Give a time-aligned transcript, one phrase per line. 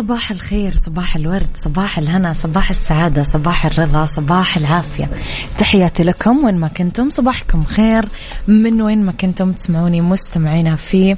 [0.00, 5.08] صباح الخير صباح الورد صباح الهنا صباح السعادة صباح الرضا صباح العافية.
[5.58, 8.04] تحياتي لكم وين ما كنتم صباحكم خير.
[8.48, 11.16] من وين ما كنتم تسمعوني مستمعينا في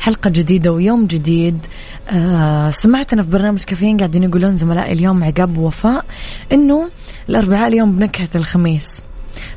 [0.00, 1.66] حلقة جديدة ويوم جديد.
[2.10, 6.04] آه سمعتنا في برنامج كافيين قاعدين يقولون زملائي اليوم عقاب ووفاء
[6.52, 6.88] إنه
[7.28, 9.02] الأربعاء اليوم بنكهة الخميس.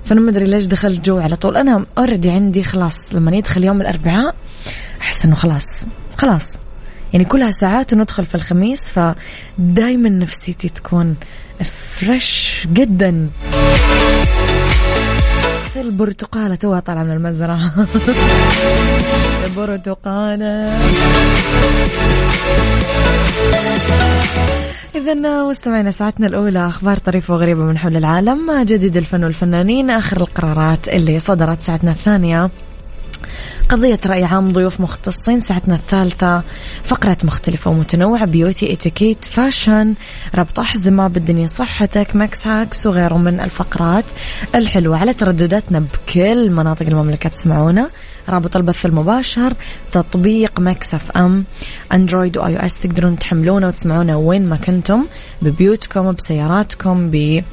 [0.06, 1.58] فأنا ما أدري ليش دخلت جو على طول.
[1.58, 4.36] أنا already عندي خلاص لما يدخل يوم الأربعاء
[5.02, 5.86] أحس إنه خلاص
[6.18, 6.58] خلاص.
[7.14, 11.16] يعني كلها ساعات وندخل في الخميس فدايما نفسيتي تكون
[12.00, 13.30] فريش جدا.
[15.76, 17.72] البرتقالة توها طالعة من المزرعة.
[19.48, 20.74] البرتقالة.
[24.96, 30.88] إذا مستمعينا ساعتنا الأولى أخبار طريفة وغريبة من حول العالم جديد الفن والفنانين آخر القرارات
[30.88, 32.50] اللي صدرت ساعتنا الثانية.
[33.70, 36.44] قضية رأي عام ضيوف مختصين ساعتنا الثالثة.
[36.84, 39.94] فقرات مختلفة ومتنوعة beauty إتيكيت fashion
[40.36, 44.06] ربط أحزمة بالدنيا صحتك Mix hacks وغيره من الفقرات
[44.56, 44.98] الحلوة.
[44.98, 47.90] على تردداتنا بكل مناطق المملكة تسمعونا.
[48.30, 49.54] رابط البث المباشر
[49.92, 51.44] تطبيق Mix FM
[51.94, 55.06] Android و iOS تقدرون تحملونه وتسمعونه وين ما كنتم
[55.42, 57.44] ببيوتكم بسياراتكم ب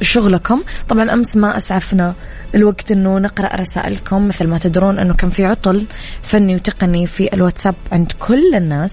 [0.00, 0.62] شغلكم.
[0.88, 2.14] طبعا أمس ما أسعفنا
[2.54, 5.86] الوقت أنه نقرأ رسائلكم مثل ما تدرون أنه كان في عطل
[6.22, 8.92] فني وتقني في الواتساب عند كل الناس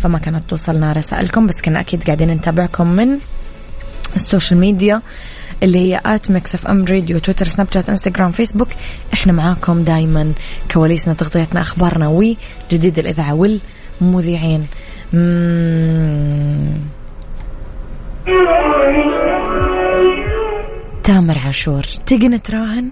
[0.00, 3.18] فما كانت توصلنا رسائلكم بس كنا أكيد قاعدين نتابعكم من
[4.16, 5.02] السوشيال ميديا
[5.62, 8.68] اللي هي at Mix FM Radio تويتر سناب شات إنستغرام فيسبوك.
[9.12, 10.32] إحنا معاكم دايما
[10.72, 13.34] كواليسنا تغطيتنا أخبارنا وجديد الإذاعة
[14.00, 14.66] والمذيعين.
[21.02, 22.90] تامر عاشور تيجي نتراهن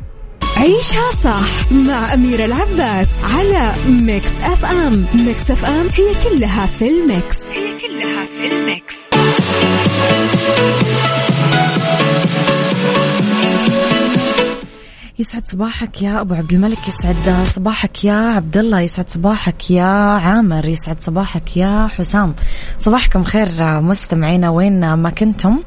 [0.56, 5.06] عيشها صح مع أميرة العباس على ميكس أف أم.
[5.14, 7.46] ميكس أف أم هي كلها في الميكس.
[7.46, 9.01] هي كلها في الميكس.
[15.22, 20.68] يسعد صباحك يا أبو عبد الملك يسعد صباحك يا عبد الله يسعد صباحك يا عامر
[20.68, 22.34] يسعد صباحك يا حسام.
[22.78, 23.48] صباحكم خير
[23.80, 25.58] مستمعينا وين ما كنتم؟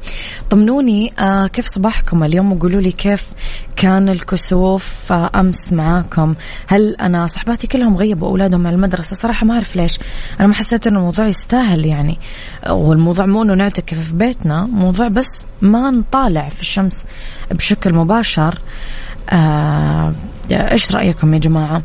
[0.50, 3.28] طمنوني آه، كيف صباحكم اليوم؟ وقولوا لي كيف
[3.76, 6.36] كان الكسوف آه، أمس معاكم؟
[6.68, 10.00] هل أنا صحباتي كلهم غيبوا أولادهم على المدرسة؟ صراحة ما أعرف ليش.
[10.40, 12.20] أنا ما حسيت إنه الموضوع يستاهل يعني.
[12.70, 17.06] والموضوع مو إنه نعتكف في بيتنا موضوع بس ما نطالع في الشمس
[17.52, 18.60] بشكل مباشر.
[20.52, 21.82] إيش رأيكم يا جماعة؟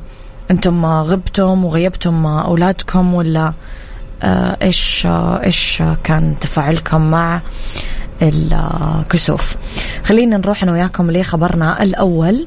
[0.50, 3.52] أنتم غبتم وغيبتم أولادكم ولا
[4.22, 7.40] آه إيش آه إيش كان تفاعلكم مع
[8.22, 9.56] الكسوف
[10.04, 12.46] خلينا نروح أنا وياكم لخبرنا الأول.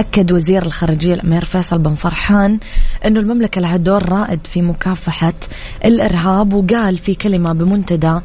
[0.00, 2.58] أكد وزير الخارجية الأمير فيصل بن فرحان
[3.06, 5.32] أنه المملكة لها دور رائد في مكافحة
[5.84, 8.18] الإرهاب وقال في كلمة بمنتدى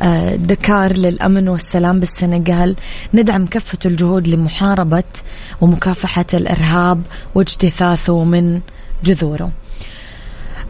[0.00, 2.76] آه، دكار للأمن والسلام بالسنغال
[3.14, 5.04] ندعم كافة الجهود لمحاربة
[5.60, 7.02] ومكافحة الإرهاب
[7.34, 8.60] واجتثاثه من
[9.04, 9.50] جذوره.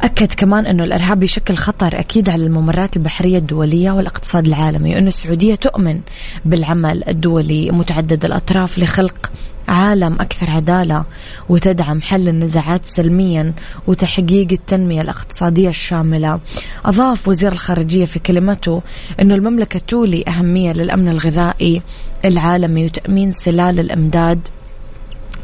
[0.03, 5.55] أكد كمان أنه الإرهاب يشكل خطر أكيد على الممرات البحرية الدولية والاقتصاد العالمي وأن السعودية
[5.55, 6.01] تؤمن
[6.45, 9.31] بالعمل الدولي متعدد الأطراف لخلق
[9.69, 11.05] عالم أكثر عدالة
[11.49, 13.53] وتدعم حل النزاعات سلميا
[13.87, 16.41] وتحقيق التنمية الاقتصادية الشاملة.
[16.85, 18.83] أضاف وزير الخارجية في كلمته
[19.21, 21.83] أن المملكة تولي أهمية للأمن الغذائي
[22.25, 24.49] العالمي وتأمين سلال الإمداد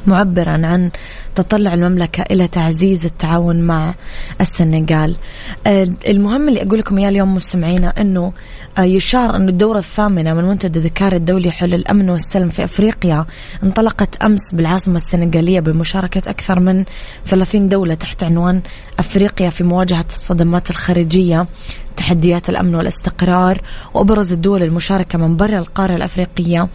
[0.06, 0.90] معبرا عن
[1.34, 3.94] تطلع المملكة إلى تعزيز التعاون مع
[4.40, 5.16] السنغال.
[5.66, 8.32] آه، المهم اللي أقول لكم إياه اليوم مستمعينا أنه
[8.78, 13.26] آه، يشار أن الدورة الثامنة من منتدى ذكار الدولي حول الأمن والسلم في أفريقيا
[13.62, 16.84] انطلقت أمس بالعاصمة السنغالية بمشاركة أكثر من
[17.26, 18.60] 30 دولة تحت عنوان
[18.98, 21.46] أفريقيا في مواجهة الصدمات الخارجية
[21.96, 23.62] تحديات الأمن والاستقرار
[23.94, 26.68] وأبرز الدول المشاركة من برا القارة الأفريقية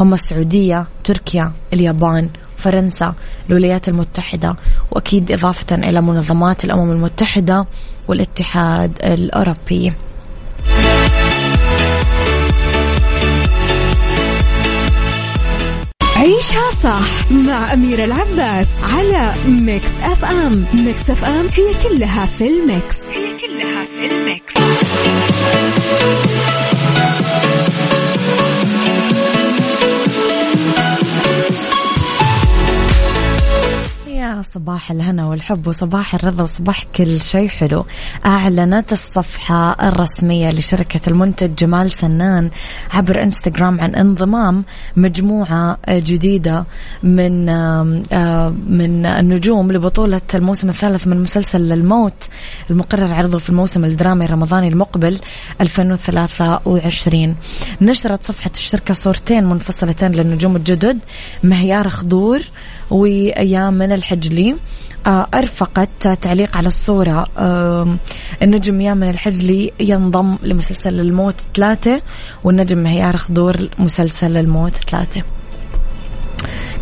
[0.00, 2.28] هم السعودية تركيا اليابان
[2.58, 3.14] فرنسا
[3.48, 4.56] الولايات المتحدة
[4.90, 7.66] وأكيد إضافة إلى منظمات الأمم المتحدة
[8.08, 9.92] والاتحاد الأوروبي.
[16.16, 22.96] عيشها صح مع أميرة العباس على Mix FM Mix FM هي كلها في ال mix.
[23.06, 24.54] هي كلها في الميكس.
[34.42, 37.84] صباح الهنا والحب وصباح الرضا وصباح كل شيء حلو.
[38.26, 42.50] أعلنت الصفحة الرسمية لشركة المنتج جمال سنان
[42.90, 44.64] عبر إنستغرام عن انضمام
[44.96, 46.64] مجموعة جديدة
[47.02, 52.12] من آه، من النجوم لبطولة الموسم الثالث من مسلسل الموت
[52.70, 55.18] المقرر عرضه في الموسم الدرامي الرمضاني المقبل
[55.60, 57.36] 2023
[57.80, 60.98] نشرت صفحة الشركة صورتين منفصلتين للنجوم الجدد
[61.42, 62.42] مهيار خضور
[62.90, 63.92] ويامن
[64.28, 64.56] الحجلي
[65.06, 67.26] آه، أرفقت تعليق على الصورة.
[68.42, 72.02] النجم يامن الحجلي ينضم لمسلسل الموت ثلاثة
[72.44, 75.22] والنجم مهيار خضور مسلسل الموت ثلاثة.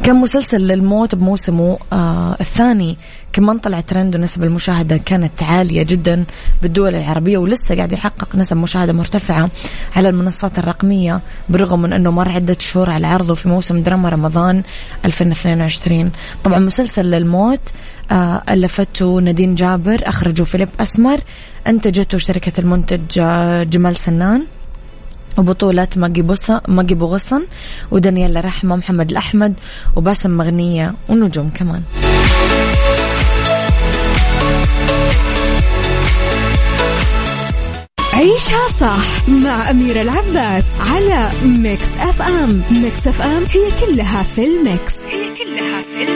[0.04, 2.96] كان مسلسل الموت بموسمه آه الثاني.
[3.32, 6.24] كمان طلع ترند ونسب المشاهدة كانت عالية جدا
[6.62, 9.50] بالدول العربية ولسه قاعد يحقق نسب مشاهدة مرتفعة
[9.96, 14.62] على المنصات الرقمية بالرغم من أنه مر عدة شهور على عرضه في موسم دراما رمضان
[15.04, 16.10] 2022
[16.44, 17.60] طبعا مسلسل للموت
[18.10, 21.20] آه ألفته نادين جابر أخرجه فيليب أسمر
[21.66, 24.42] أنتجته شركة المنتج آه جمال سنان.
[25.38, 27.42] وبطولة ماجي بوسا ماجي بوغصن
[27.90, 29.54] ودانييلا رحمة محمد الأحمد
[29.96, 31.82] وباسم مغنية ونجوم كمان.
[38.14, 42.62] عيشها صح مع أميرة العباس على Mix FM.
[42.70, 44.92] Mix FM هي كلها في ال mix.
[45.04, 46.15] هي كلها في ال mix.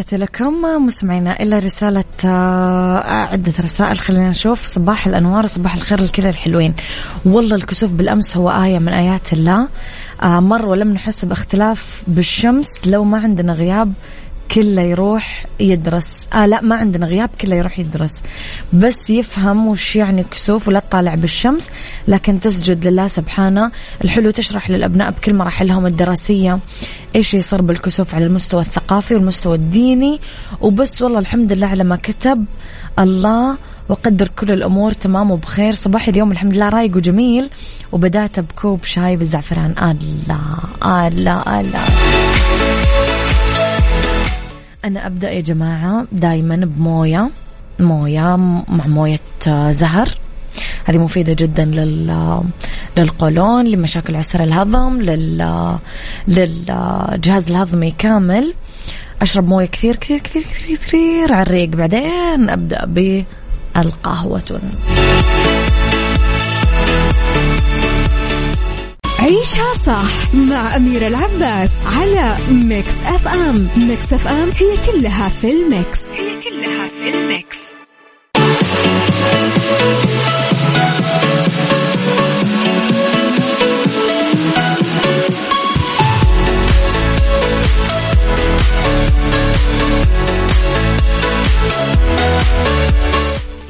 [0.00, 2.98] تحياتي لكم مستمعينا إلا رسالة آه،
[3.32, 3.98] عدة رسائل.
[3.98, 6.74] خلينا نشوف صباح الأنوار وصباح الخير لكل الحلوين.
[7.24, 9.68] والله الكسوف بالأمس هو آية من آيات الله.
[10.22, 13.92] آه، مر ولم نحس باختلاف بالشمس لو ما عندنا غياب.
[14.54, 16.28] كله يروح يدرس.
[16.32, 18.20] آه لا ما عندنا غياب كله يروح يدرس.
[18.72, 21.66] بس يفهم وش يعني كسوف ولا تطالع بالشمس
[22.08, 23.70] لكن تسجد لله سبحانه.
[24.04, 26.58] الحلو تشرح للأبناء بكل مراحلهم الدراسية
[27.16, 30.20] إيش يصير بالكسوف على المستوى الثقافي والمستوى الديني.
[30.60, 32.44] وبس والله الحمد لله على ما كتب
[32.98, 33.56] الله
[33.88, 35.72] وقدر كل الأمور تمام وبخير.
[35.72, 37.50] صباح اليوم الحمد لله رايق وجميل.
[37.92, 39.74] وبدأت بكوب شاي بالزعفران.
[39.78, 40.58] الله
[41.06, 42.79] الله الله.
[44.84, 47.30] أنا أبدأ يا جماعة دايما بموية.
[47.78, 48.36] موية
[48.68, 49.20] مع موية
[49.70, 50.18] زهر.
[50.84, 52.40] هذه مفيدة جدا لل
[52.96, 55.78] للقولون لمشاكل عسر الهضم لل
[56.28, 58.54] للجهاز الهضمي كامل.
[59.22, 61.68] أشرب موية كثير كثير كثير كثير كثير على الريق.
[61.68, 62.84] بعدين أبدأ
[63.74, 64.60] بالقهوة.
[69.20, 73.68] عيشها صح مع أميرة العباس على Mix FM.
[73.76, 75.98] Mix FM هي كلها في ال mix.
[76.16, 77.56] هي كلها في ال mix.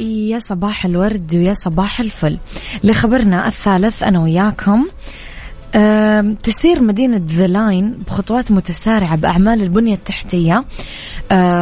[0.01, 2.39] يا صباح الورد ويا صباح الفل.
[2.85, 4.87] لخبرنا الثالث أنا وياكم.
[6.43, 10.65] تسير مدينة The Line بخطوات متسارعة بأعمال البنية التحتية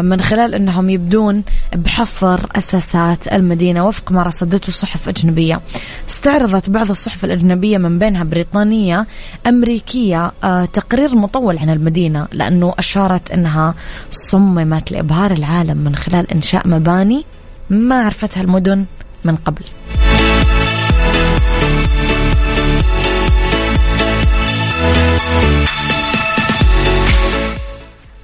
[0.02, 1.42] من خلال أنهم يبدون
[1.76, 5.60] بحفر أساسات المدينة وفق ما رصدته صحف أجنبية.
[6.08, 9.06] استعرضت بعض الصحف الأجنبية من بينها بريطانية
[9.46, 13.74] أمريكية أه، تقرير مطول عن المدينة لأنه أشارت أنها
[14.10, 17.24] صممت لإبهار العالم من خلال إنشاء مباني
[17.70, 18.84] ما عرفتها المدن
[19.24, 19.64] من قبل.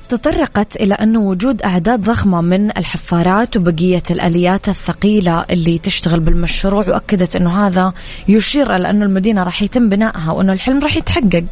[0.09, 7.37] تطرقت إلى أنه وجود أعداد ضخمة من الحفارات وبقية الآليات الثقيلة اللي تشتغل بالمشروع وأكدت
[7.37, 7.93] أنه هذا
[8.29, 11.45] يشير إلى أنه المدينة راح يتم بنائها وأنه الحلم راح يتحقق.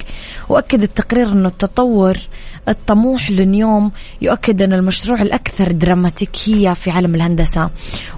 [0.49, 2.19] وأكد التقرير أنه التطور
[2.69, 3.93] الطموح لنيوم
[4.23, 7.71] يؤكد أن المشروع الأكثر دراماتيكية في عالم الهندسة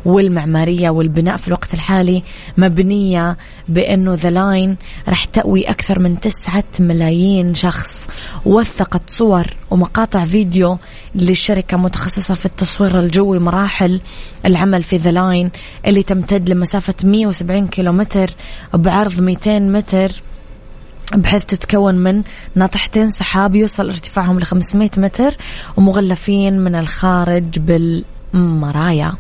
[0.05, 2.23] والمعمارية والبناء في الوقت الحالي
[2.59, 3.37] مبينة
[3.69, 4.77] بأنه The Line
[5.09, 8.09] راح تأوي أكثر من تسعة ملايين شخص
[8.45, 10.79] وثقت صور ومقاطع فيديو
[11.15, 14.01] للشركة متخصصة في التصوير الجوي مراحل
[14.47, 15.51] العمل في The Line
[15.87, 18.31] اللي تمتد لمسافة 170 كيلومتر
[18.75, 20.13] بعرض 200 متر.
[21.15, 22.23] بحيث تتكون من
[22.55, 25.37] ناطحتين سحاب يوصل ارتفاعهم ل 500 متر
[25.77, 29.15] ومغلفين من الخارج بالمرايا.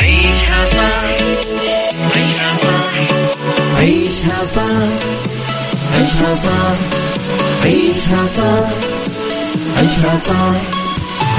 [0.00, 1.20] عيشها صح
[2.16, 2.92] عيشها صح
[3.74, 4.88] عيشها صح
[5.94, 6.76] عيشها صح
[7.64, 8.70] عيشها صح
[9.78, 10.79] عيشها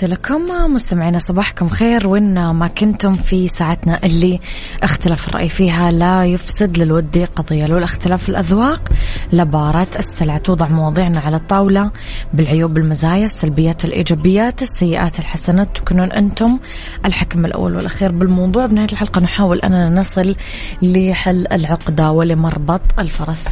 [0.00, 4.40] تحياتي لكم مستمعينا صباحكم خير وين ما كنتم في ساعتنا اللي
[4.82, 8.88] اختلاف الرأي فيها لا يفسد للود قضية لولا اختلاف الأذواق
[9.32, 10.38] لبارة السلع.
[10.38, 11.90] توضع مواضيعنا على الطاولة
[12.34, 16.58] بالعيوب المزايا السلبيات الإيجابيات السيئات الحسنات تكونون أنتم
[17.04, 18.66] الحكم الأول والأخير بالموضوع.
[18.66, 20.36] بنهاية الحلقة نحاول أننا نصل
[20.82, 23.48] لحل العقدة ولمربط الفرس.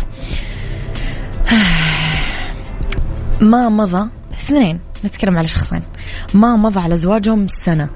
[3.40, 4.81] ما مضى؟ اثنين.
[5.05, 5.83] نتكلم على شخصين.
[6.35, 7.89] ما مضى على زواجهم سنة.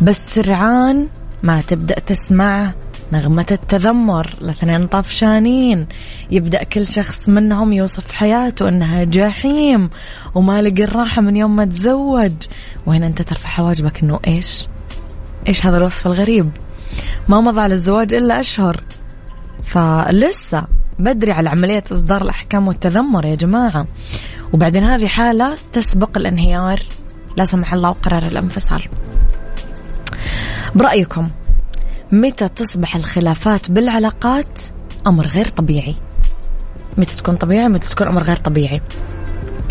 [0.00, 1.08] بس سرعان
[1.42, 2.72] ما تبدأ تسمع
[3.12, 5.86] نغمة التذمر الاثنين طفشانين
[6.30, 9.90] يبدأ كل شخص منهم يوصف حياته أنها جحيم
[10.34, 12.32] وما لقى الراحة من يوم ما تزوج.
[12.86, 14.68] وهنا أنت ترفع حواجبك أنه إيش؟
[15.48, 16.50] إيش هذا الوصف الغريب؟
[17.28, 18.84] ما مضى على الزواج إلا أشهر.
[19.62, 20.66] فلسه
[20.98, 23.86] بدري على عملية إصدار الأحكام والتذمر يا جماعة.
[24.52, 26.82] وبعدين هذه حالة تسبق الانهيار.
[27.40, 28.82] لا سمح الله وقرار الانفصال.
[30.74, 31.30] برأيكم
[32.12, 34.58] متى تصبح الخلافات بالعلاقات
[35.06, 35.94] أمر غير طبيعي؟
[36.96, 38.80] متى تكون طبيعي متى تكون أمر غير طبيعي؟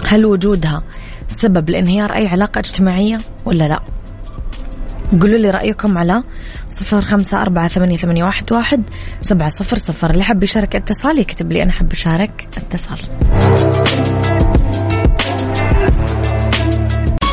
[0.06, 0.84] هل وجودها
[1.28, 3.80] سبب لانهيار أي علاقة اجتماعية ولا لا؟
[5.12, 6.24] قولوا لي رأيكم على
[6.70, 8.84] صفر خمسة أربعة ثمانية, ثمانية واحد, واحد
[9.22, 10.10] سبعة صفر صفر.
[10.10, 13.00] اللي حب يشارك اتصال يكتب لي أنا حب أشارك اتصال.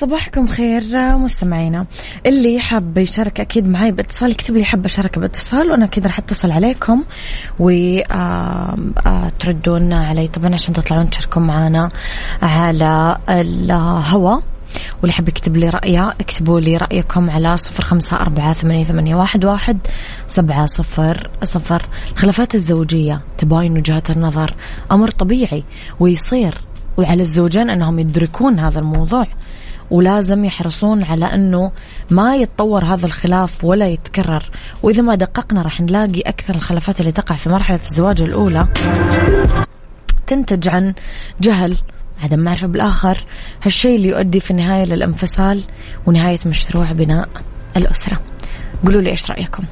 [0.00, 0.82] صباحكم خير
[1.16, 1.86] مستمعينا.
[2.26, 6.50] اللي حاب يشارك أكيد معي باتصال يكتب لي حاب أشارك باتصال وأنا أكيد راح أتصل
[6.50, 7.02] عليكم
[7.58, 8.32] وتردون
[9.92, 10.28] علي.
[10.28, 11.90] طبعا عشان تطلعون تشاركون معنا
[12.42, 14.42] على الهواء
[15.00, 19.44] واللي حاب يكتب لي رأيه اكتبوا لي رأيكم على صفر خمسة أربعة ثمانية, ثمانية واحد,
[19.44, 19.78] واحد
[20.26, 21.86] سبعة صفر صفر.
[22.12, 24.54] الخلافات الزوجية تباين وجهات النظر
[24.92, 25.64] أمر طبيعي
[26.00, 26.54] ويصير.
[26.96, 29.26] وعلى الزوجين أنهم يدركون هذا الموضوع.
[29.90, 31.72] ولازم يحرصون على أنه
[32.10, 34.44] ما يتطور هذا الخلاف ولا يتكرر.
[34.82, 38.68] وإذا ما دققنا راح نلاقي أكثر الخلافات اللي تقع في مرحلة الزواج الأولى.
[40.26, 40.94] تنتج عن
[41.40, 41.76] جهل
[42.22, 43.18] عدم معرفة بالآخر
[43.62, 45.62] هالشيء اللي يؤدي في النهاية للانفصال
[46.06, 47.28] ونهاية مشروع بناء
[47.76, 48.22] الأسرة.
[48.84, 49.64] قولوا لي إيش رأيكم؟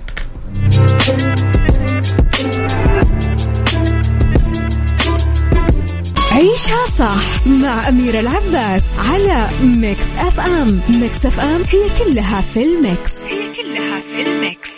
[6.98, 10.80] صح مع أميرة العباس على Mix FM.
[10.88, 13.10] Mix FM هي كلها في ال mix.
[13.12, 14.70] هي كلها في ال mix.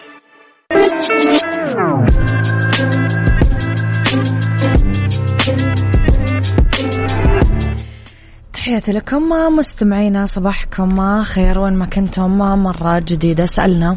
[8.53, 11.59] تحياتي لكم مستمعينا صباحكم خير.
[11.59, 13.97] وين ما كنتم مرة جديدة سألنا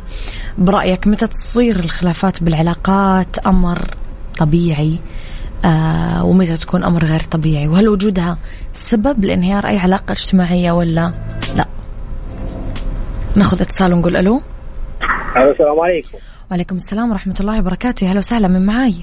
[0.57, 3.79] برأيك متى تصير الخلافات بالعلاقات؟ أمر
[4.37, 4.99] طبيعي.
[5.65, 8.37] آه ومتى تكون أمر غير طبيعي؟ وهل وجودها
[8.73, 11.11] سبب لانهيار أي علاقة اجتماعية ولا
[11.55, 11.65] لا؟
[13.35, 14.41] ناخذ اتصال ونقول ألو.
[15.37, 16.17] السلام عليكم.
[16.51, 18.05] وعليكم السلام ورحمة الله وبركاته.
[18.05, 18.93] يا هلا وسهلا من معاي؟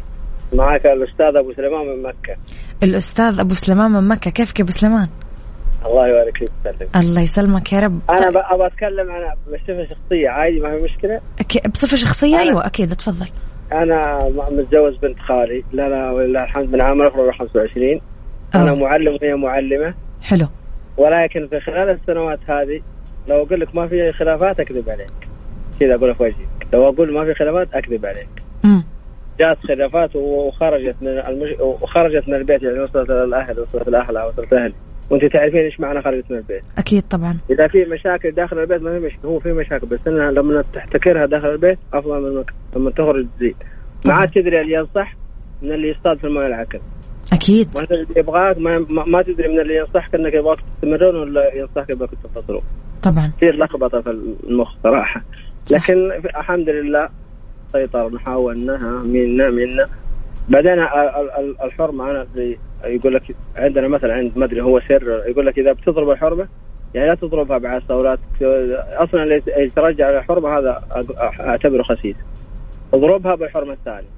[0.52, 2.36] معك الأستاذ أبو سليمان من مكة.
[2.82, 4.30] الأستاذ أبو سليمان من مكة.
[4.30, 5.08] كيفك يا أبو سليمان؟
[5.86, 6.50] الله يبارك فيك
[6.96, 8.00] الله يسلمك يا رب.
[8.10, 12.40] أنا ب- أبغى أتكلم عن بصفة شخصية عادي ما في مشكلة؟ أكي- بصفة شخصية؟ أنا-
[12.40, 12.66] أيوة
[13.72, 15.64] م- متزوج بنت خالي.
[15.72, 18.00] لا لا ولله الحمد من عام 2025
[18.54, 18.74] أنا آه.
[18.74, 19.94] معلم وهي معلمة.
[20.22, 20.46] حلو.
[20.96, 22.80] ولكن في خلال السنوات هذه
[23.28, 25.10] لو أقول لك ما في خلافات أكذب عليك.
[25.80, 28.28] كذا أقول في وجهك لو أقول ما في خلافات أكذب عليك.
[28.64, 28.84] امم
[29.40, 31.60] جات خلافات وخرجت من المج...
[31.60, 34.74] وخرجت من البيت يعني وصلت للأهل وصلت لأهلها وصلت لأهلي.
[35.10, 36.64] وأنت تعرفين إيش معنى خرجت من البيت.
[36.78, 37.38] أكيد طبعا.
[37.50, 41.26] إذا في مشاكل داخل البيت ما في مشكله هو في مشاكل بس إنها لما تحتكرها
[41.26, 42.44] داخل البيت أفضل من.
[42.76, 43.56] لما تخرج تزيد.
[44.06, 45.14] ما عاد تدري اللي ينصح
[45.62, 46.80] من اللي يصطاد في الماء العكر
[47.32, 47.68] أكيد.
[47.78, 51.90] ما تدري اللي يبغاك ما, ما, تدري من اللي ينصحك إنك يبغاك تستمرون ولا ينصحك
[51.90, 52.60] يبغاك تنفصلوا
[53.02, 53.32] طبعا.
[53.36, 54.10] كثير لخبطة في
[54.46, 55.22] المخ صراحة.
[55.66, 55.90] صح.
[55.90, 57.08] لكن في- الحمد لله
[57.72, 59.86] سيطر نحاول انها منا منا.
[60.48, 63.22] بدأنا ال- ال- الحرمة أنا زي يقول لك
[63.56, 66.48] عندنا مثلا عند ما أدري هو سر يقول لك إذا بتضرب الحرمه
[66.94, 68.18] يعني لا تضربها بعصا ولا
[69.04, 70.82] أصلا اللي يترجع على الحرمه هذا
[71.40, 72.16] أعتبره خسيس.
[72.94, 74.08] اضربها بالحرمة الثانية.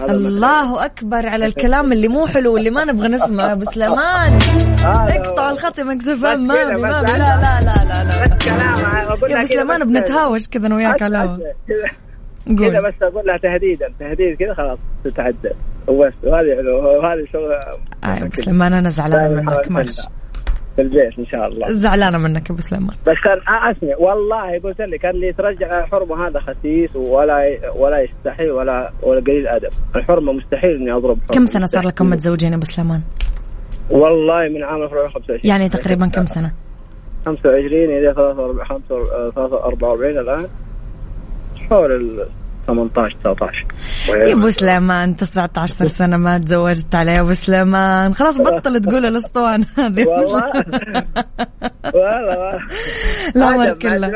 [0.00, 4.30] الله أكبر على الكلام اللي مو حلو واللي ما نبغى نسمعه يا أبو سليمان
[4.84, 5.50] اقطع.
[5.50, 10.48] الخط يا مكسف ما ما لا لا لا لا لا أقول يا سليمان بس- بنتهاوش
[10.48, 11.38] كذا أنا وياك على
[12.46, 15.52] كذا بس أقول لها تهديدا تهديد كذا خلاص تتعدل
[15.88, 16.48] وبس وهذه
[17.02, 17.50] وهذه شغل
[18.04, 19.84] يا أبو سليمان أنا زعلانة لا، منك نحلها.
[20.76, 21.72] في البيت إن شاء الله.
[21.72, 22.96] زعلانة منك يا أبو سليمان.
[23.06, 28.50] بس كان آه، أسمع والله قلت لك اللي يترجع الحرمة هذا خسيس ولا ولا يستحي
[28.50, 29.68] ولا ولا قليل أدب.
[29.96, 31.34] الحرمة مستحيل إني أضرب حرمة.
[31.34, 31.86] كم سنة صار.
[31.86, 33.00] لكم متزوجين يا أبو سليمان؟
[33.90, 36.52] والله من عام 2025 يعني تقريبا كم سنة؟
[37.26, 38.82] 25 إلى 43
[39.36, 40.46] 44 الآن.
[41.70, 41.92] حول
[42.66, 43.66] 18 19
[44.08, 48.14] يا أبو سليمان 19 سنة ما تزوجت عليه يا أبو سليمان.
[48.14, 50.42] خلاص بطل تقول الأسطوانة هذه والله.
[51.94, 52.58] والله.
[53.36, 54.12] العمر كله.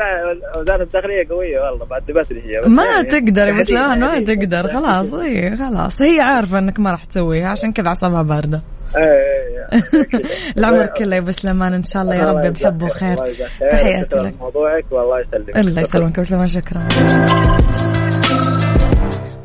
[0.57, 2.69] وزارة الداخلية قوية والله بعد بدري هي.
[2.69, 4.19] ما يعني تقدر يا ابو سليمان ما.
[4.19, 4.67] تقدر.
[4.67, 6.01] خلاص إي خلاص.
[6.01, 8.21] هي عارفة إنك ما راح تسويها عشان كذا اعصابها
[8.97, 9.69] إيه.
[10.57, 13.17] العمر كله يا أبو سليمان إن شاء الله يا رب بحب وخير.
[13.71, 14.33] تحياتي لك.
[14.41, 15.57] موضوعك والله يسلمك.
[15.57, 16.87] الله يسلمك أبو سليمان شكرا.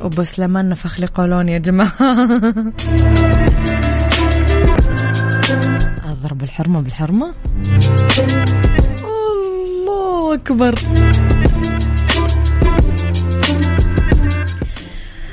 [0.04, 1.94] ابو سليمان نفخ لي قولون يا جماعة.
[6.12, 7.34] أضرب الحرمة بالحرمة.
[9.04, 10.74] الله أكبر.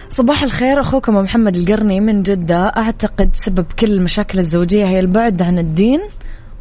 [0.09, 2.67] صباح الخير أخوكم محمد القرني من جدة.
[2.67, 5.99] أعتقد سبب كل المشاكل الزوجية هي البعد عن الدين.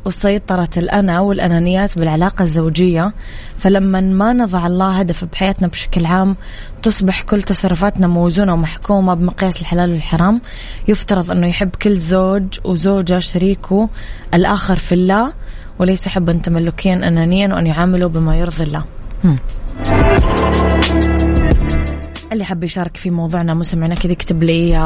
[0.05, 3.13] وسيطرة الأنا والأنانيات بالعلاقة الزوجية
[3.57, 6.37] فلما ما نضع الله هدف بحياتنا بشكل عام
[6.83, 10.41] تصبح كل تصرفاتنا موزونة ومحكومة بمقياس الحلال والحرام.
[10.89, 13.89] يفترض أنه يحب كل زوج وزوجة شريكه
[14.35, 15.33] الآخر في الله
[15.79, 18.85] وليس حبا تملكيا أنانيا وأن يعامله بما يرضي الله.
[22.33, 24.77] اللي حب يشارك في موضوعنا مستمعنا كذا يكتب لي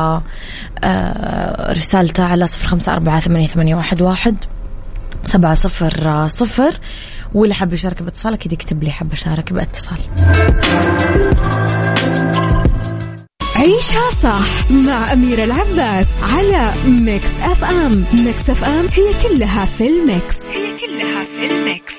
[0.84, 4.36] آه، رسالته على صفر خمسة أربعة ثمانية, ثمانية واحد, واحد.
[5.26, 6.78] سبعة صفر صفر.
[7.34, 9.98] واللي حب يشارك باتصال أكيد يكتب لي حب أشارك باتصال.
[13.56, 18.04] عيشها صح مع أميرة العباس على Mix FM.
[18.24, 20.46] Mix FM هي كلها في ال mix.
[20.46, 21.94] هي كلها في ال mix.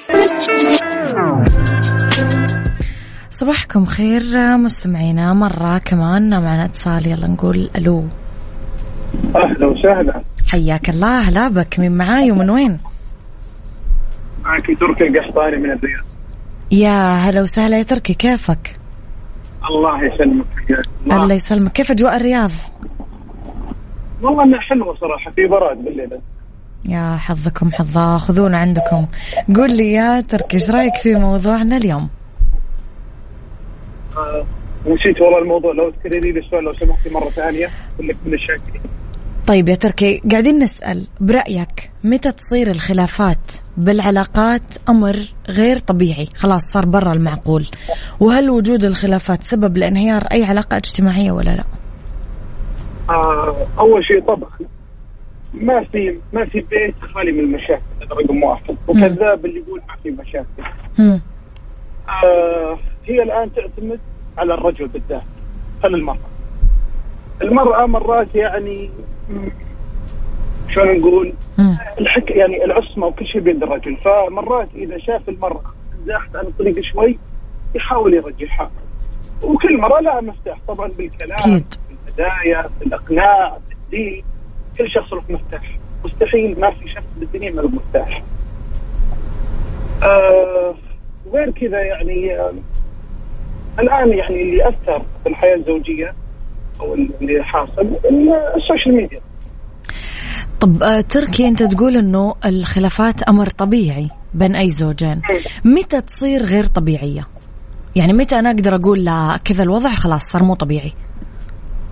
[3.31, 7.07] صباحكم خير مستمعينا مرة كمان معنا اتصال.
[7.07, 8.05] يلا نقول ألو.
[9.35, 10.21] أهلا وسهلا.
[10.47, 11.79] حياك الله هلا بك.
[11.79, 12.79] من معاي ومن وين؟
[14.45, 16.03] معك تركي القحطاني من الرياض.
[16.71, 18.75] يا هلا وسهلا يا تركي كيفك؟
[19.69, 20.45] الله يسلمك.
[21.11, 21.71] الله يسلمك.
[21.71, 22.51] كيف أجواء الرياض؟
[24.21, 26.19] والله إنها حلوة صراحة في براد بالليل.
[26.89, 29.05] يا حظكم حظا خذونا عندكم.
[29.55, 32.09] قول لي يا تركي إيش رأيك في موضوعنا اليوم؟
[34.17, 34.45] آه،
[34.87, 38.81] نسيت والله الموضوع لو تكرري لي السؤال لو سمحتي مرة ثانية أقول لك من الشاكرين.
[39.47, 45.15] طيب يا تركي قاعدين نسأل برأيك متى تصير الخلافات؟ بالعلاقات أمر
[45.49, 46.25] غير طبيعي.
[46.25, 47.67] خلاص صار برا المعقول.
[48.19, 51.63] وهل وجود الخلافات سبب لانهيار أي علاقة اجتماعية ولا لا؟
[53.09, 54.49] آه أول شيء طبعا
[55.53, 58.75] ما في ما في بيت خالي من المشاكل هذا رقم واحد.
[58.87, 60.63] وكذاب اللي يقول ما في مشاكل.
[62.09, 63.99] آه هي الآن تعتمد
[64.37, 65.23] على الرجل بالذات
[65.83, 66.29] خل المرأة.
[67.41, 68.89] المرأة مرات يعني
[70.73, 71.33] شلون نقول.
[71.99, 75.61] الحك يعني العصمة وكل شيء بيد الرجل فمرات إذا شاف المرأة
[76.05, 77.17] زاحت عن الطريق شوي
[77.75, 78.71] يحاول يرجعها.
[79.43, 80.57] وكل مرة لها مفتاح.
[80.67, 81.75] طبعا بالكلام أكيد.
[82.05, 84.23] بالهدايا بالأقناع بالدين.
[84.77, 85.77] كل شخص له مفتاح.
[86.05, 88.23] مستحيل ما في شخص بالدنيا ما له مفتاح.
[90.03, 90.75] آه
[91.33, 92.53] غير كذا يعني آه
[93.79, 96.13] الآن يعني اللي أثر في الحياة الزوجية
[96.79, 99.19] أو اللي حاصل ال- ال social media.
[100.65, 105.21] طب آه، تركي أنت تقول أنه الخلافات أمر طبيعي بين أي زوجين.
[105.65, 107.27] متى تصير غير طبيعية؟
[107.95, 110.93] يعني متى أنا أقدر أقول لا كذا الوضع خلاص صار مو طبيعي؟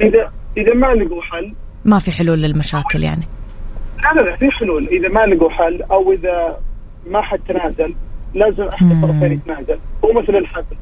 [0.02, 1.54] إذا إذا ما لقوا حل.
[1.86, 3.28] ما في حلول للمشاكل يعني.
[4.04, 4.88] لا لا في حلول.
[4.88, 6.58] إذا ما لقوا حل أو إذا
[7.08, 7.96] ما حد تنازل
[8.34, 8.92] لازم احد.
[8.92, 9.80] الطرفين يتنازل.
[10.06, 10.76] هو مثل الحبل.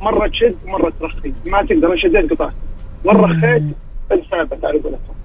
[0.00, 1.32] مرة تشد مرة ترخي.
[1.46, 2.52] ما تقدر أنا شديت قطعت
[3.04, 3.62] مرة خيط
[4.12, 5.18] انثابت على قولتهم.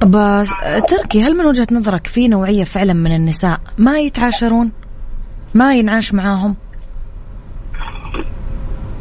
[0.00, 0.42] طب
[0.88, 4.72] تركي هل من وجهة نظرك في نوعية فعلا من النساء ما يتعاشرون؟
[5.54, 6.56] ما ينعاش معاهم؟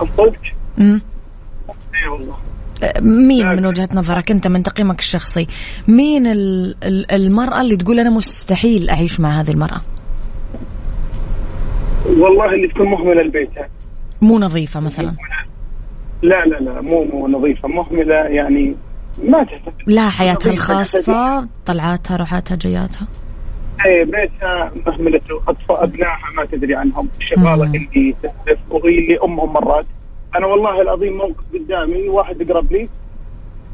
[0.01, 0.39] الصدق.
[0.79, 2.35] اي والله.
[3.01, 5.47] مين من وجهة نظرك؟ أنت من تقييمك الشخصي.
[5.87, 9.81] مين ال- ال- المرأة اللي تقول أنا مستحيل أعيش مع هذه المرأة؟
[12.05, 13.67] والله اللي تكون مهملة لبيتها
[14.21, 15.13] مو نظيفة مثلا.
[16.21, 17.67] لا لا لا مو مو نظيفة.
[17.67, 18.75] مهملة يعني
[19.23, 23.07] ما تهتم لها حياتها الخاصة طلعاتها روحاتها جياتها.
[23.85, 27.09] اي بيتها مهملته اطفال أبنائها ما تدري عنهم.
[27.19, 27.75] الشغاله مم.
[27.75, 29.85] اللي تحذف وهي اللي أمهم مرات.
[30.35, 32.89] أنا والله العظيم موقف قدامي واحد قرب لي.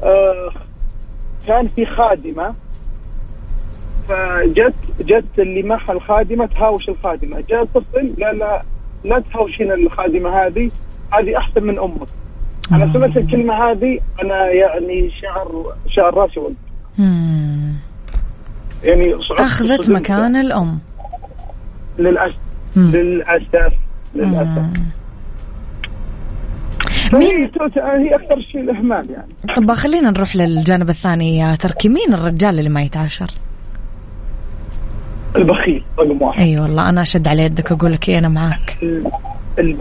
[0.02, 0.52] آه
[1.46, 2.54] كان في خادمة
[4.08, 7.44] فجت جت اللي معها الخادمة تهاوش الخادمة.
[7.48, 8.62] جاء طفل قال لا
[9.04, 10.70] لا تهاوشين الخادمة هذه
[11.12, 12.08] هذه أحسن من أمك.
[12.72, 16.40] أنا سمعت الكلمة هذه أنا يعني شعر شعر راسي
[16.98, 17.74] مم.
[18.84, 19.90] يعني صدمت.
[19.90, 20.78] مكان الأم
[21.98, 22.36] للاسف
[22.76, 22.90] مم.
[22.94, 23.72] للأسف
[24.14, 24.72] للأسف مم.
[27.12, 27.36] مين
[27.76, 32.70] هي أكثر شيء الإهمال يعني طب خلينا نروح للجانب الثاني يا تركي مين الرجال اللي
[32.70, 33.30] ما يتعاشر
[35.36, 38.78] البخيل رقم واحد أي والله أنا أشد على يدك وأقول لك إيه أنا معاك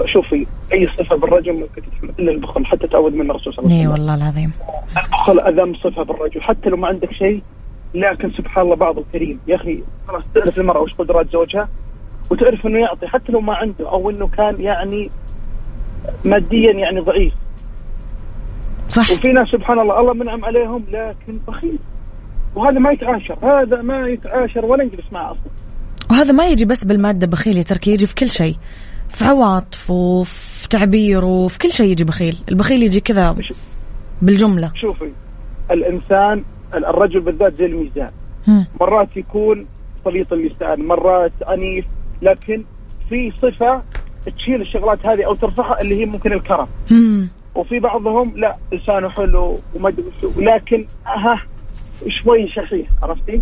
[0.06, 3.80] شوفي أي صفة بالرجل ممكن تتحمل الا البخل حتى تعود من الرسول صلى الله اي
[3.80, 4.02] عليه وسلم.
[4.02, 4.52] والله العظيم.
[5.06, 7.44] البخل أذم صفة بالرجل حتى لو ما عندك شيء
[7.94, 9.39] لكن سبحان الله بعض الكريم.
[9.48, 11.70] يا أخي خلاص تعرف المرأة وش قدرات زوجها؟
[12.32, 15.10] وتعرف إنه يعطي حتى لو ما عنده أو إنه كان يعني
[16.26, 17.34] ماديا يعني ضعيف.
[18.88, 19.12] صح.
[19.12, 21.80] وفي ناس سبحان الله الله منعم عليهم لكن بخيل.
[22.56, 25.52] وهذا ما يتعاشر هذا ما يتعاشر ولا يجلس معه أصلا.
[26.12, 28.56] وهذا ما يجي بس بالمادة بخيل يا تركي يجي في كل شيء.
[29.10, 33.36] في عواطفه وفي تعبيره وفي كل شيء يجي بخيل البخيل يجي كذا
[34.22, 35.12] بالجملة شوفي
[35.72, 36.43] الإنسان
[36.74, 38.12] الرجل بالذات زي الميزان.
[38.82, 39.65] مرات يكون
[40.06, 41.86] سليط اللسان مرات عنيف
[42.22, 42.63] لكن
[43.10, 43.82] في صفة
[44.38, 46.67] تشيل الشغلات هذه أو ترفعها اللي هي ممكن الكرم.
[47.56, 49.93] وفي بعضهم لا لسانه حلو وما
[50.38, 51.41] لكن ها
[52.08, 53.40] شوي شحيح عرفتي؟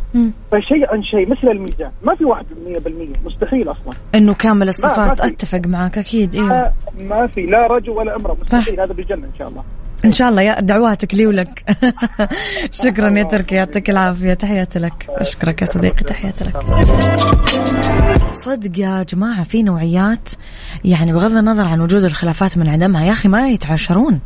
[0.51, 1.91] فشيء عن شيء مثل الميزان.
[2.03, 3.93] ما في واحد 100% مستحيل أصلا.
[4.15, 5.21] إنه كامل الصفات.
[5.21, 7.41] أتفق معك أكيد أيوه ما, ما في.
[7.41, 8.37] لا رجل ولا امرأة.
[8.41, 8.79] مستحيل.
[8.79, 9.63] هذا بالجنة إن شاء الله.
[10.05, 10.41] إن شاء الله.
[10.41, 11.63] يا دعواتك لي ولك.
[12.83, 13.55] شكرا يا تركي.
[13.55, 14.33] يعطيك العافية.
[14.33, 15.05] تحياتي لك.
[15.09, 16.03] أشكرك يا صديقي.
[16.03, 16.57] تحياتي لك.
[18.33, 20.29] صدق يا جماعة في نوعيات
[20.85, 24.19] يعني بغض النظر عن وجود الخلافات من عدمها يا أخي ما يتعاشرون.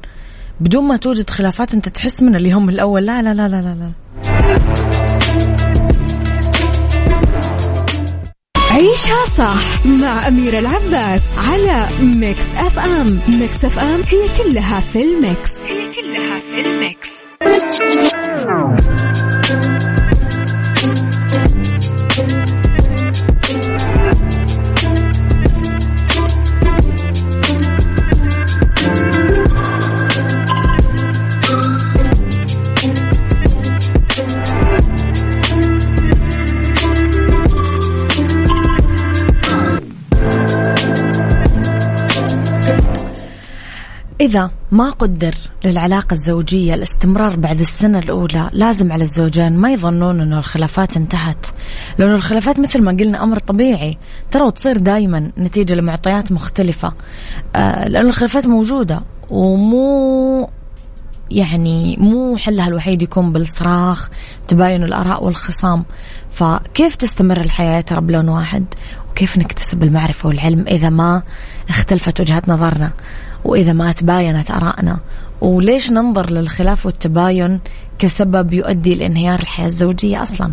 [0.59, 3.05] بدون ما توجد خلافات انت تحس من اللي هم الأول.
[3.05, 3.91] لا لا لا لا لا, لا.
[8.71, 13.19] عيشها صح مع أميرة العباس على ميكس أف أم.
[13.27, 15.51] ميكس أف أم هي كلها في ال mix.
[15.67, 17.09] هي كلها في الميكس.
[44.21, 50.39] إذا ما قدر للعلاقة الزوجية الاستمرار بعد السنة الأولى لازم على الزوجين ما يظنون أنه
[50.39, 51.45] الخلافات انتهت.
[51.97, 53.97] لأنه الخلافات مثل ما قلنا أمر طبيعي.
[54.31, 56.93] ترى وتصير دايما نتيجة لمعطيات مختلفة.
[57.55, 60.49] آه لأن الخلافات موجودة ومو
[61.31, 64.09] يعني مو حلها الوحيد يكون بالصراخ
[64.47, 65.85] تباين الآراء والخصام.
[66.31, 68.65] فكيف تستمر الحياة ترى بلون واحد؟
[69.11, 71.23] وكيف نكتسب المعرفة والعلم إذا ما
[71.69, 72.91] اختلفت وجهات نظرنا؟
[73.45, 74.99] وإذا ما تباينت آرائنا.
[75.41, 77.59] وليش ننظر للخلاف والتباين
[77.99, 80.51] كسبب يؤدي لانهيار الحياة الزوجية أصلا؟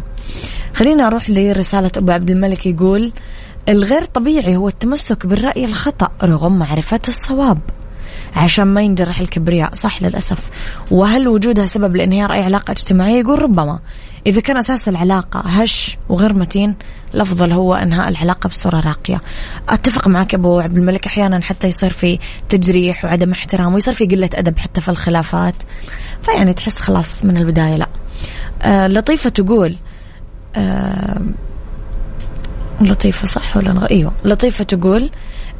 [0.74, 3.12] خلينا أروح لرسالة أبو عبد الملك يقول
[3.68, 7.58] الغير طبيعي هو التمسك بالرأي الخطأ رغم معرفة الصواب.
[8.36, 10.50] عشان ما ينجرح الكبرياء صح للأسف.
[10.90, 13.78] وهل وجودها سبب لانهيار أي علاقة اجتماعية؟ يقول ربما.
[14.26, 16.74] إذا كان أساس العلاقة هش وغير متين
[17.14, 19.20] الأفضل هو إنهاء العلاقة بصورة راقية.
[19.68, 21.06] أتفق معك أبو عبد الملك.
[21.06, 22.18] أحيانا حتى يصير في
[22.48, 25.54] تجريح وعدم احترام ويصير في قلة أدب حتى في الخلافات.
[26.22, 27.88] فيعني تحس خلاص من البداية لا.
[28.62, 29.76] آه لطيفة تقول
[30.56, 31.20] آه
[32.80, 34.12] لطيفة صح ولا إيوه.
[34.24, 35.10] لطيفة تقول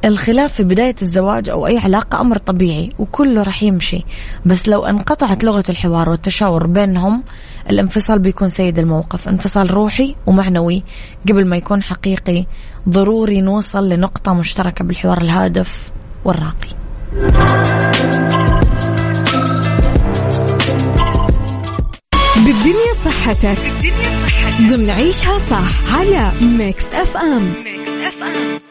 [0.04, 4.04] الخلاف في بداية الزواج أو أي علاقة أمر طبيعي وكله رح يمشي.
[4.46, 7.22] بس لو انقطعت لغة الحوار والتشاور بينهم
[7.70, 9.28] الانفصال بيكون سيد الموقف.
[9.28, 10.82] انفصال روحي ومعنوي.
[11.28, 12.46] قبل ما يكون حقيقي
[12.88, 15.90] ضروري نوصل لنقطة مشتركة بالحوار الهادف
[16.24, 16.68] والراقي.
[22.36, 23.58] بالدنيا صحتك.
[23.58, 24.58] بالدنيا صحتك.
[24.70, 27.52] ضمن عيشها صح على ميكس أف أم.
[27.64, 28.67] ميكس أف أم.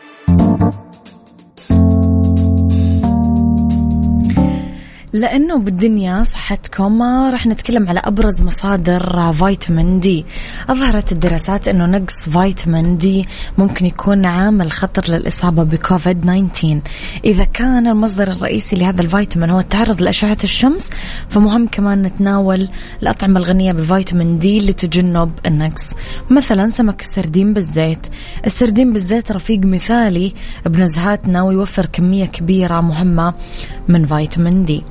[5.17, 10.25] لأنه بالدنيا صحتكم راح نتكلم على أبرز مصادر فيتامين دي.
[10.69, 13.27] أظهرت الدراسات أنه نقص فيتامين دي
[13.57, 16.79] ممكن يكون عامل خطر للإصابة بكوفيد 19
[17.25, 20.89] إذا كان المصدر الرئيسي لهذا الفيتامين هو التعرض لأشعة الشمس
[21.29, 22.69] فمهم كمان نتناول
[23.01, 25.89] الأطعمة الغنية بفيتامين دي لتجنب النقص.
[26.29, 28.07] مثلا سمك السردين بالزيت.
[28.45, 30.33] السردين بالزيت رفيق مثالي
[30.65, 33.33] بنزهاتنا ويوفر كمية كبيرة مهمة
[33.87, 34.83] من فيتامين دي.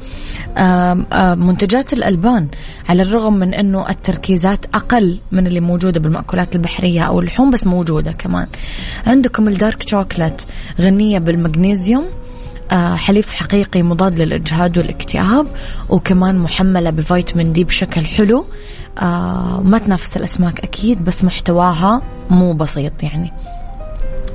[1.36, 2.48] منتجات الألبان
[2.88, 8.12] على الرغم من أنه التركيزات أقل من اللي موجودة بالمأكولات البحرية أو اللحوم بس موجودة
[8.12, 8.46] كمان.
[9.06, 10.46] عندكم الدارك شوكلت
[10.80, 12.04] غنية بالمغنيسيوم
[12.70, 15.46] آه، حليب حقيقي مضاد للإجهاد والاكتئاب
[15.88, 18.46] وكمان محملة بفيتامين دي بشكل حلو.
[18.98, 23.32] آه، ما تنافس الأسماك أكيد بس محتواها مو بسيط يعني.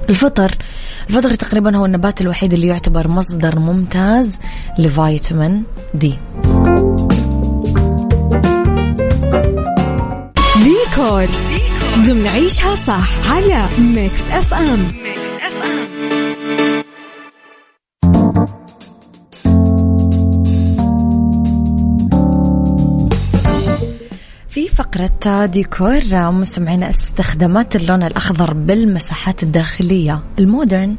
[0.09, 0.55] الفطر.
[1.09, 4.39] الفطر تقريبا هو النبات الوحيد اللي يعتبر مصدر ممتاز
[4.79, 6.17] لفيتامين D.
[10.63, 11.27] ديكور.
[11.97, 14.79] ضمن عيشها صح على ميكس أف أم.
[14.79, 15.20] ميكس
[24.75, 30.95] فقرة ديكور مستمعينا استخدامات اللون الأخضر بالمساحات الداخلية المودرن.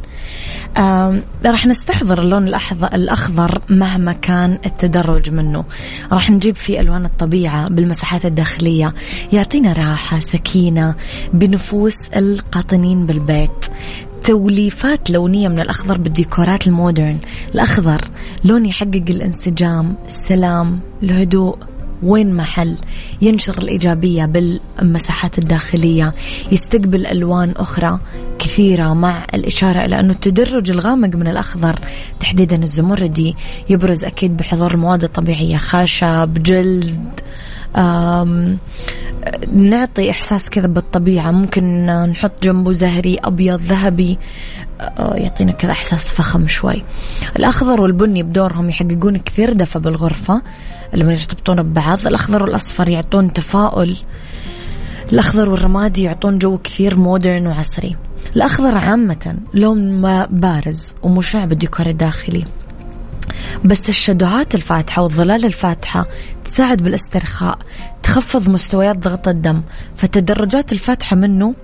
[1.47, 2.49] راح نستحضر اللون
[2.95, 5.65] الأخضر مهما كان التدرج منه.
[6.13, 8.95] راح نجيب فيه ألوان الطبيعة بالمساحات الداخلية
[9.33, 10.95] يعطينا راحة سكينة
[11.33, 13.67] بنفوس القاطنين بالبيت.
[14.25, 17.19] توليفات لونية من الأخضر بالديكورات المودرن.
[17.55, 18.01] الأخضر
[18.45, 21.59] لون يحقق الانسجام السلام الهدوء
[22.03, 22.77] وين محل
[23.23, 26.15] ينشر الإيجابية بالمساحات الداخلية
[26.53, 27.99] يستقبل ألوان أخرى
[28.39, 31.79] كثيرة مع الإشارة إلى أنه التدرج الغامق من الأخضر
[32.21, 33.37] تحديدا الزمردي
[33.69, 37.21] يبرز أكيد بحضور المواد الطبيعية خشب جلد
[39.53, 41.31] نعطي إحساس كذا بالطبيعة.
[41.31, 44.19] ممكن نحط جنبه زهري أبيض ذهبي
[44.81, 46.83] آه، يعطينا كذا إحساس فخم شوي.
[47.37, 50.43] الأخضر والبني بدورهم يحققون كثير دفى بالغرفة.
[50.95, 53.97] لما يرتبطون ببعض الأخضر والأصفر يعطون تفاؤل
[55.13, 57.97] الأخضر والرمادي يعطون جو كثير modern وعصري.
[58.37, 62.45] الأخضر عامة لون ما بارز ومشع بالديكور الداخلي
[63.65, 66.07] بس الشدوهات الفاتحة والظلال الفاتحة
[66.45, 67.59] تساعد بالاسترخاء
[68.03, 69.63] تخفض مستويات ضغط الدم
[69.97, 71.55] فالتدرجات الفاتحة منه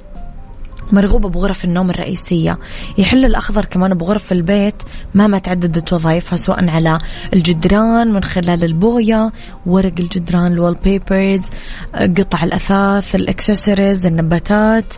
[0.93, 2.59] مرغوبة بغرف النوم الرئيسية.
[2.99, 4.83] يحل الأخضر كمان بغرف البيت
[5.15, 6.99] مهما تعددت وظائفها سواء على
[7.35, 9.33] الجدران من خلال البوية
[9.67, 11.47] ورق الجدران ال wallpapers
[11.95, 14.95] قطع الأثاث الأكسسوارز النباتات.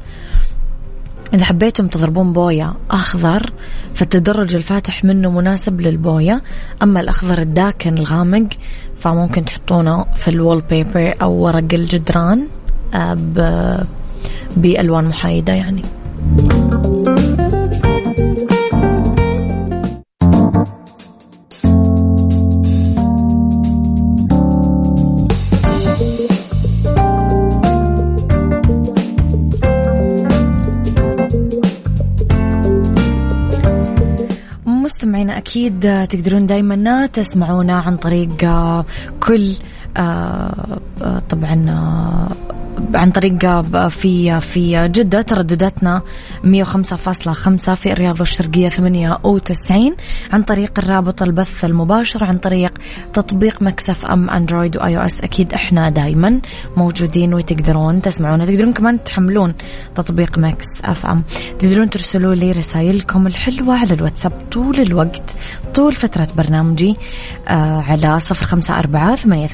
[1.35, 3.53] إذا حبيتم تضربون بوية أخضر
[3.95, 6.43] فالتدرج الفاتح منه مناسب للبوية.
[6.83, 8.47] أما الأخضر الداكن الغامق
[8.99, 12.47] فممكن تحطونه في ال wallpaper أو ورق الجدران
[14.57, 15.83] بألوان محايدة يعني.
[34.67, 38.29] مستمعينا أكيد تقدرون دائما تسمعونا عن طريق
[39.21, 39.55] كل
[39.97, 42.31] آه، آه، طبعا آه،
[42.95, 46.03] عن طريق في في جدة تردداتنا
[46.45, 49.97] 105.5 في الرياض والشرقية 98
[50.33, 52.79] عن طريق الرابط البث المباشر عن طريق
[53.13, 56.41] تطبيق مكس أف أم Android و iOS أكيد إحنا دايما
[56.77, 58.45] موجودين وتقدرون تسمعونا.
[58.45, 59.55] تقدرون كمان تحملون
[59.95, 61.23] تطبيق مكس أف أم.
[61.59, 65.37] تقدرون ترسلوا لي رسائلكم الحلوة على الواتساب طول الوقت
[65.75, 66.97] طول فترة برنامجي
[67.49, 69.47] آه على صفر خمسة أربعة ثمانية,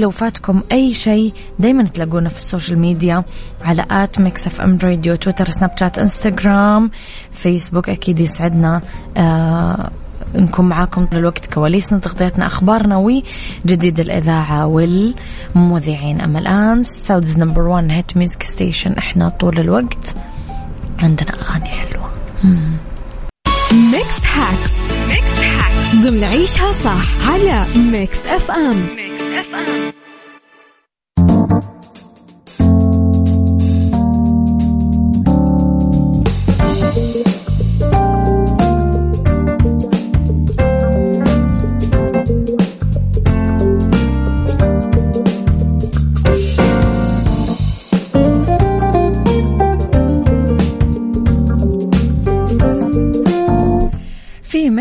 [0.00, 3.24] ولو فاتكم أي شيء دايما تلاقونا في ال social media
[3.64, 6.90] على at Mix FM Radio تويتر سناب شات إنستغرام
[7.32, 8.82] فيسبوك أكيد يسعدنا.
[9.16, 9.90] آه
[10.34, 16.20] نكون معاكم طول الوقت كواليسنا تغطيتنا أخبارنا وجديد الإذاعة والمذيعين.
[16.20, 20.16] أما الآن Saudi's number 1 hit music station إحنا طول الوقت
[20.98, 22.10] عندنا أغاني حلوة.
[23.72, 24.72] Mix Hacks
[25.08, 29.09] Mix Hacks ضمن عيشها صح على ميكس اف ام ميكس
[29.40, 30.09] اف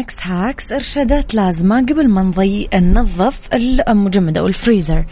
[0.10, 5.06] Mix Hacks إرشادات لازمة قبل ما نبدي ننظف المجمد أو الفريزر.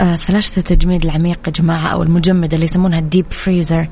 [0.00, 3.88] آه ثلاثة تجميد العميق يا جماعة أو المجمدة اللي يسمونها ال deep freezer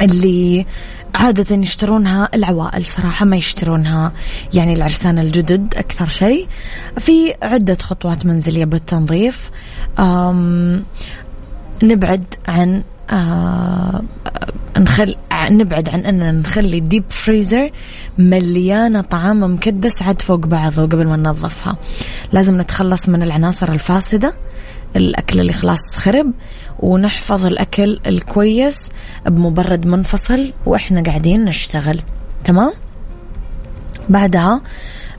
[0.00, 0.66] اللي
[1.14, 4.12] عادة يشترونها العوائل صراحة ما يشترونها
[4.54, 6.46] يعني العرسان الجدد أكثر شيء.
[6.98, 9.50] في عدة خطوات منزلية بالتنظيف
[11.82, 14.02] نبعد عن آه
[14.78, 17.70] نخل نبعد عن أننا نخلي الديب فريزر
[18.18, 21.76] مليانة طعام مكدس عد فوق بعضه قبل ما ننظفها.
[22.32, 24.34] لازم نتخلص من العناصر الفاسدة
[24.96, 26.32] الأكل اللي خلاص خرب
[26.78, 28.90] ونحفظ الأكل الكويس
[29.26, 32.02] بمبرد منفصل وإحنا قاعدين نشتغل.
[32.44, 32.72] تمام؟
[34.08, 34.62] بعدها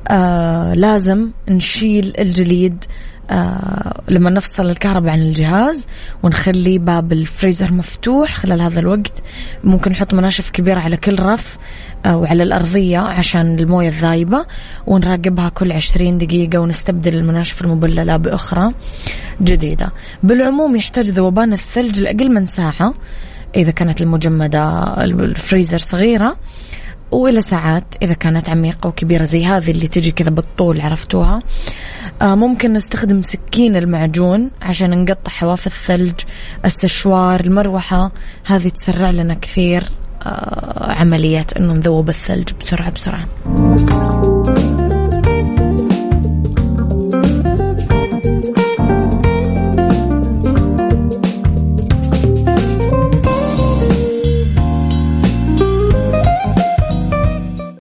[0.08, 2.86] آه لازم نشيل الجليد
[3.32, 5.88] آه لما نفصل الكهرباء عن الجهاز
[6.24, 9.24] ونخلي باب الفريزر مفتوح خلال هذا الوقت.
[9.64, 11.58] ممكن نحط مناشف كبيرة على كل رف
[12.06, 14.46] آه وعلى الأرضية عشان الموية الذايبة
[14.88, 18.74] ونراقبها كل عشرين دقيقة ونستبدل المناشف المبللة بأخرى
[19.42, 19.92] جديدة.
[20.24, 22.94] بالعموم يحتاج ذوبان الثلج لأقل من ساعة
[23.56, 26.36] إذا كانت المجمدة الفريزر صغيرة.
[27.12, 31.44] وإلى ساعات إذا كانت عميقة وكبيرة زي هذه اللي تجي كذا بالطول عرفتوها؟
[32.22, 36.20] آه ممكن نستخدم سكين المعجون عشان نقطع حواف الثلج
[36.66, 38.12] السشوار المروحة.
[38.46, 39.84] هذه تسرع لنا كثير
[40.26, 43.28] آه عملية أنه نذوب الثلج بسرعة بسرعة.